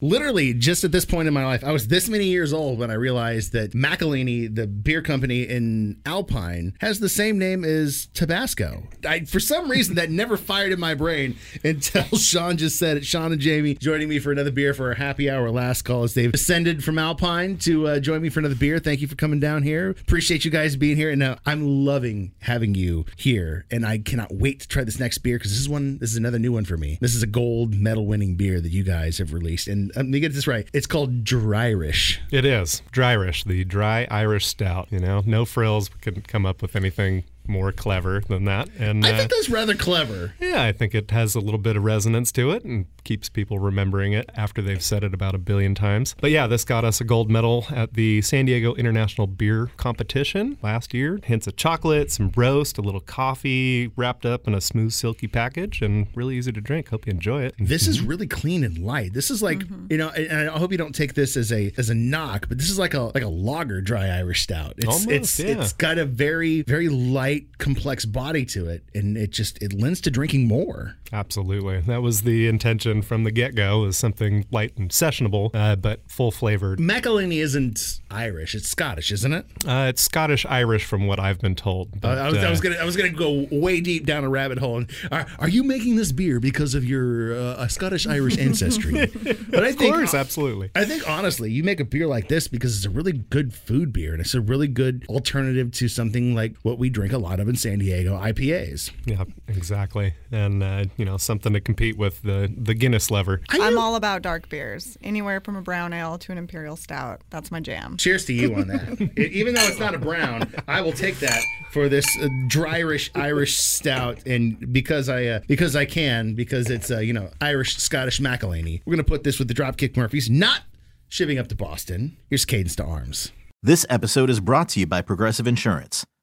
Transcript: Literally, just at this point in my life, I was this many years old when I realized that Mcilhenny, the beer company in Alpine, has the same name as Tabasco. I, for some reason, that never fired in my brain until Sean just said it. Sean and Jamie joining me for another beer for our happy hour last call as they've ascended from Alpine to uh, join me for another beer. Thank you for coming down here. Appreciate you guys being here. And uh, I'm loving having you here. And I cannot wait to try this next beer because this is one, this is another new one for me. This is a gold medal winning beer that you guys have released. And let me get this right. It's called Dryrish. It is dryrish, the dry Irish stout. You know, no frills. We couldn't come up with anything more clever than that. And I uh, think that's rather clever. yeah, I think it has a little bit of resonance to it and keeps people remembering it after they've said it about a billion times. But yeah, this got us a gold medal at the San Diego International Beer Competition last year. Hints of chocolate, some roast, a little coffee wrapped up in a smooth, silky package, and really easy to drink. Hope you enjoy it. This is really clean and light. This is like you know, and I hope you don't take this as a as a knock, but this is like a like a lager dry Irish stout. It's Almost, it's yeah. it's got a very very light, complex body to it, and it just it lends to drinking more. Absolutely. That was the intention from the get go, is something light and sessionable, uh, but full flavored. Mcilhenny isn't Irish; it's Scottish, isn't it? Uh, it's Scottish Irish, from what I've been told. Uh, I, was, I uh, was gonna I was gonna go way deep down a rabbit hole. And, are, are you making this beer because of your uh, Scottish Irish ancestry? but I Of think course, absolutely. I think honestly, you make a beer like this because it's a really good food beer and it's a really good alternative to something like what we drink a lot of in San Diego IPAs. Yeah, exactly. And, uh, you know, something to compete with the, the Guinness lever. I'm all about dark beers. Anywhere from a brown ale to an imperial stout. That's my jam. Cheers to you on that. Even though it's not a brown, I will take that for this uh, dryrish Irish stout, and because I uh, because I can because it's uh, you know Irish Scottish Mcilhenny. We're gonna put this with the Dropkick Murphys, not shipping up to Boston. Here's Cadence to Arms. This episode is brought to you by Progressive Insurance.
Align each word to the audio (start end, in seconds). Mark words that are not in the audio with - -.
Literally, 0.00 0.54
just 0.54 0.84
at 0.84 0.92
this 0.92 1.04
point 1.04 1.26
in 1.26 1.34
my 1.34 1.44
life, 1.44 1.64
I 1.64 1.72
was 1.72 1.88
this 1.88 2.08
many 2.08 2.26
years 2.26 2.52
old 2.52 2.78
when 2.78 2.88
I 2.88 2.94
realized 2.94 3.52
that 3.54 3.72
Mcilhenny, 3.72 4.54
the 4.54 4.68
beer 4.68 5.02
company 5.02 5.42
in 5.42 6.00
Alpine, 6.06 6.74
has 6.80 7.00
the 7.00 7.08
same 7.08 7.36
name 7.36 7.64
as 7.64 8.06
Tabasco. 8.14 8.84
I, 9.04 9.24
for 9.24 9.40
some 9.40 9.68
reason, 9.68 9.96
that 9.96 10.08
never 10.08 10.36
fired 10.36 10.70
in 10.70 10.78
my 10.78 10.94
brain 10.94 11.36
until 11.64 12.04
Sean 12.16 12.56
just 12.58 12.78
said 12.78 12.96
it. 12.98 13.04
Sean 13.04 13.32
and 13.32 13.40
Jamie 13.40 13.74
joining 13.74 14.08
me 14.08 14.20
for 14.20 14.30
another 14.30 14.52
beer 14.52 14.72
for 14.72 14.86
our 14.86 14.94
happy 14.94 15.28
hour 15.28 15.50
last 15.50 15.82
call 15.82 16.04
as 16.04 16.14
they've 16.14 16.32
ascended 16.32 16.84
from 16.84 16.96
Alpine 16.96 17.56
to 17.58 17.88
uh, 17.88 17.98
join 17.98 18.22
me 18.22 18.28
for 18.28 18.38
another 18.38 18.54
beer. 18.54 18.78
Thank 18.78 19.00
you 19.00 19.08
for 19.08 19.16
coming 19.16 19.40
down 19.40 19.64
here. 19.64 19.90
Appreciate 19.90 20.44
you 20.44 20.52
guys 20.52 20.76
being 20.76 20.96
here. 20.96 21.10
And 21.10 21.24
uh, 21.24 21.36
I'm 21.44 21.84
loving 21.84 22.34
having 22.42 22.76
you 22.76 23.04
here. 23.16 23.66
And 23.68 23.84
I 23.84 23.98
cannot 23.98 24.32
wait 24.32 24.60
to 24.60 24.68
try 24.68 24.84
this 24.84 25.00
next 25.00 25.18
beer 25.18 25.38
because 25.38 25.50
this 25.50 25.60
is 25.60 25.68
one, 25.68 25.98
this 25.98 26.12
is 26.12 26.16
another 26.16 26.38
new 26.38 26.52
one 26.52 26.66
for 26.66 26.76
me. 26.76 26.98
This 27.00 27.16
is 27.16 27.24
a 27.24 27.26
gold 27.26 27.74
medal 27.74 28.06
winning 28.06 28.36
beer 28.36 28.60
that 28.60 28.70
you 28.70 28.84
guys 28.84 29.18
have 29.18 29.32
released. 29.32 29.66
And 29.66 29.87
let 29.96 30.06
me 30.06 30.20
get 30.20 30.32
this 30.32 30.46
right. 30.46 30.68
It's 30.72 30.86
called 30.86 31.24
Dryrish. 31.24 32.18
It 32.30 32.44
is 32.44 32.82
dryrish, 32.92 33.44
the 33.44 33.64
dry 33.64 34.06
Irish 34.10 34.46
stout. 34.46 34.88
You 34.90 35.00
know, 35.00 35.22
no 35.24 35.44
frills. 35.44 35.92
We 35.92 36.00
couldn't 36.00 36.28
come 36.28 36.46
up 36.46 36.62
with 36.62 36.76
anything 36.76 37.24
more 37.48 37.72
clever 37.72 38.20
than 38.28 38.44
that. 38.44 38.68
And 38.78 39.04
I 39.04 39.12
uh, 39.12 39.16
think 39.16 39.30
that's 39.30 39.48
rather 39.48 39.74
clever. 39.74 40.34
yeah, 40.40 40.62
I 40.62 40.72
think 40.72 40.94
it 40.94 41.10
has 41.10 41.34
a 41.34 41.40
little 41.40 41.58
bit 41.58 41.76
of 41.76 41.84
resonance 41.84 42.30
to 42.32 42.50
it 42.50 42.64
and 42.64 42.86
keeps 43.04 43.28
people 43.28 43.58
remembering 43.58 44.12
it 44.12 44.28
after 44.34 44.60
they've 44.60 44.82
said 44.82 45.02
it 45.02 45.14
about 45.14 45.34
a 45.34 45.38
billion 45.38 45.74
times. 45.74 46.14
But 46.20 46.30
yeah, 46.30 46.46
this 46.46 46.64
got 46.64 46.84
us 46.84 47.00
a 47.00 47.04
gold 47.04 47.30
medal 47.30 47.66
at 47.70 47.94
the 47.94 48.20
San 48.22 48.44
Diego 48.44 48.74
International 48.74 49.26
Beer 49.26 49.70
Competition 49.76 50.58
last 50.62 50.92
year. 50.92 51.18
Hints 51.24 51.46
of 51.46 51.56
chocolate, 51.56 52.10
some 52.10 52.30
roast, 52.36 52.78
a 52.78 52.82
little 52.82 53.00
coffee 53.00 53.90
wrapped 53.96 54.26
up 54.26 54.46
in 54.46 54.54
a 54.54 54.60
smooth, 54.60 54.92
silky 54.92 55.26
package, 55.26 55.80
and 55.80 56.08
really 56.14 56.36
easy 56.36 56.52
to 56.52 56.60
drink. 56.60 56.88
Hope 56.88 57.06
you 57.06 57.12
enjoy 57.12 57.42
it. 57.42 57.54
This 57.58 57.86
is 57.86 58.00
really 58.02 58.26
clean 58.26 58.62
and 58.62 58.78
light. 58.78 59.14
This 59.14 59.30
is 59.30 59.42
like 59.42 59.62
you 59.88 59.96
know, 59.96 60.10
and 60.10 60.50
I 60.50 60.58
hope 60.58 60.72
you 60.72 60.78
don't 60.78 60.94
take 60.94 61.14
this 61.14 61.36
as 61.36 61.52
a 61.52 61.72
as 61.76 61.88
a 61.90 61.94
knock, 61.94 62.48
but 62.48 62.58
this 62.58 62.70
is 62.70 62.78
like 62.78 62.94
a 62.94 63.02
like 63.14 63.22
a 63.22 63.28
lager 63.28 63.80
dry 63.80 64.08
Irish 64.08 64.42
stout. 64.42 64.74
It's 64.76 64.86
Almost, 64.86 65.08
it's 65.08 65.40
yeah. 65.40 65.60
it's 65.60 65.72
got 65.72 65.98
a 65.98 66.04
very 66.04 66.62
very 66.62 66.88
light, 66.88 67.37
complex 67.58 68.04
body 68.04 68.44
to 68.46 68.68
it, 68.68 68.84
and 68.94 69.16
it 69.16 69.30
just 69.30 69.62
it 69.62 69.72
lends 69.72 70.00
to 70.02 70.10
drinking 70.10 70.46
more. 70.48 70.96
Absolutely. 71.12 71.80
That 71.80 72.02
was 72.02 72.22
the 72.22 72.46
intention 72.48 73.02
from 73.02 73.24
the 73.24 73.30
get 73.30 73.54
go, 73.54 73.84
is 73.84 73.96
something 73.96 74.44
light 74.50 74.76
and 74.76 74.90
sessionable, 74.90 75.50
uh, 75.54 75.76
but 75.76 76.00
full 76.08 76.30
flavored. 76.30 76.78
Mcilhenny 76.78 77.40
isn't 77.40 78.00
Irish; 78.10 78.54
it's 78.54 78.68
Scottish, 78.68 79.10
isn't 79.12 79.32
it? 79.32 79.46
Uh, 79.66 79.86
it's 79.88 80.02
Scottish 80.02 80.44
Irish, 80.46 80.84
from 80.84 81.06
what 81.06 81.18
I've 81.18 81.40
been 81.40 81.54
told. 81.54 81.88
Uh, 82.04 82.08
I, 82.08 82.30
was, 82.30 82.38
I 82.38 82.46
uh, 82.46 82.50
was 82.50 82.60
gonna 82.60 82.76
I 82.76 82.84
was 82.84 82.96
gonna 82.96 83.10
go 83.10 83.46
way 83.50 83.80
deep 83.80 84.06
down 84.06 84.24
a 84.24 84.28
rabbit 84.28 84.58
hole. 84.58 84.78
And, 84.78 84.90
are, 85.10 85.26
are 85.38 85.48
you 85.48 85.62
making 85.64 85.96
this 85.96 86.12
beer 86.12 86.40
because 86.40 86.74
of 86.74 86.84
your 86.84 87.34
uh, 87.34 87.68
Scottish 87.68 88.06
Irish 88.06 88.38
ancestry? 88.48 89.06
but 89.50 89.64
I 89.64 89.68
Of 89.68 89.76
think 89.76 89.94
course, 89.94 90.14
absolutely. 90.14 90.70
I 90.74 90.84
think 90.84 91.08
honestly, 91.08 91.50
you 91.50 91.62
make 91.64 91.80
a 91.80 91.84
beer 91.84 92.06
like 92.06 92.28
this 92.28 92.48
because 92.48 92.76
it's 92.76 92.86
a 92.86 92.90
really 92.90 93.12
good 93.12 93.52
food 93.54 93.92
beer 93.92 94.12
and 94.12 94.20
it's 94.20 94.34
a 94.34 94.40
really 94.40 94.68
good 94.68 95.04
alternative 95.08 95.72
to 95.72 95.88
something 95.88 96.34
like 96.34 96.56
what 96.62 96.78
we 96.78 96.90
drink 96.90 97.12
a 97.12 97.18
lot 97.18 97.27
of 97.34 97.48
in 97.48 97.56
San 97.56 97.78
Diego 97.78 98.18
IPAs. 98.18 98.90
Yeah, 99.04 99.24
exactly. 99.46 100.14
And, 100.32 100.62
uh, 100.62 100.84
you 100.96 101.04
know, 101.04 101.16
something 101.16 101.52
to 101.52 101.60
compete 101.60 101.96
with 101.96 102.22
the, 102.22 102.52
the 102.56 102.74
Guinness 102.74 103.10
lever. 103.10 103.40
I'm 103.50 103.78
all 103.78 103.94
about 103.94 104.22
dark 104.22 104.48
beers. 104.48 104.96
Anywhere 105.02 105.40
from 105.40 105.56
a 105.56 105.62
brown 105.62 105.92
ale 105.92 106.18
to 106.18 106.32
an 106.32 106.38
imperial 106.38 106.76
stout. 106.76 107.20
That's 107.30 107.50
my 107.50 107.60
jam. 107.60 107.96
Cheers 107.96 108.24
to 108.26 108.32
you 108.32 108.54
on 108.54 108.68
that. 108.68 109.00
Even 109.18 109.54
though 109.54 109.64
it's 109.64 109.78
not 109.78 109.94
a 109.94 109.98
brown, 109.98 110.52
I 110.66 110.80
will 110.80 110.92
take 110.92 111.18
that 111.20 111.40
for 111.70 111.88
this 111.88 112.06
uh, 112.18 112.28
dryrish 112.48 113.10
Irish 113.14 113.58
stout, 113.58 114.26
and 114.26 114.72
because 114.72 115.08
I 115.08 115.26
uh, 115.26 115.40
because 115.46 115.76
I 115.76 115.84
can 115.84 116.34
because 116.34 116.70
it's 116.70 116.90
uh, 116.90 116.98
you 116.98 117.12
know 117.12 117.30
Irish 117.40 117.76
Scottish 117.76 118.20
Mcilhenny. 118.20 118.82
We're 118.84 118.94
gonna 118.94 119.04
put 119.04 119.24
this 119.24 119.38
with 119.38 119.48
the 119.48 119.54
Dropkick 119.54 119.96
Murphys, 119.96 120.30
not 120.30 120.62
shipping 121.08 121.38
up 121.38 121.48
to 121.48 121.54
Boston. 121.54 122.16
Here's 122.28 122.44
Cadence 122.44 122.76
to 122.76 122.84
Arms. 122.84 123.32
This 123.62 123.84
episode 123.90 124.30
is 124.30 124.40
brought 124.40 124.68
to 124.70 124.80
you 124.80 124.86
by 124.86 125.02
Progressive 125.02 125.46
Insurance. 125.46 126.04